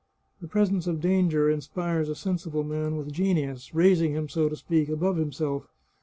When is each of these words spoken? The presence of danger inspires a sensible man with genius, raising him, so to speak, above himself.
The 0.41 0.47
presence 0.47 0.87
of 0.87 0.99
danger 0.99 1.47
inspires 1.47 2.09
a 2.09 2.15
sensible 2.15 2.63
man 2.63 2.97
with 2.97 3.11
genius, 3.13 3.71
raising 3.75 4.13
him, 4.13 4.29
so 4.29 4.49
to 4.49 4.55
speak, 4.55 4.89
above 4.89 5.17
himself. 5.17 5.67